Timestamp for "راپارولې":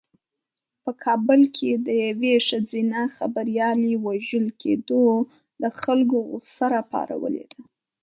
6.75-7.43